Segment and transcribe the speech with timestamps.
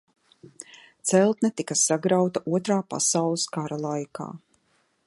[1.09, 4.33] Celtne tika sagrauta Otrā pasaules kara laikā.